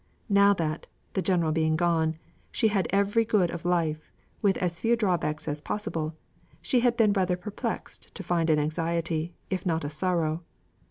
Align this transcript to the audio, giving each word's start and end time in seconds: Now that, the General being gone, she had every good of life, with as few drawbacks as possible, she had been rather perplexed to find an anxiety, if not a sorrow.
Now 0.29 0.53
that, 0.55 0.87
the 1.13 1.21
General 1.21 1.51
being 1.51 1.75
gone, 1.75 2.17
she 2.51 2.69
had 2.69 2.87
every 2.89 3.23
good 3.23 3.51
of 3.51 3.65
life, 3.65 4.11
with 4.41 4.57
as 4.57 4.81
few 4.81 4.95
drawbacks 4.95 5.47
as 5.47 5.61
possible, 5.61 6.15
she 6.59 6.79
had 6.79 6.97
been 6.97 7.13
rather 7.13 7.37
perplexed 7.37 8.15
to 8.15 8.23
find 8.23 8.49
an 8.49 8.57
anxiety, 8.57 9.35
if 9.51 9.63
not 9.63 9.83
a 9.85 9.91
sorrow. 9.91 10.41